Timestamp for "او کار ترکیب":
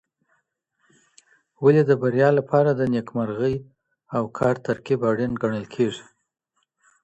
4.15-4.99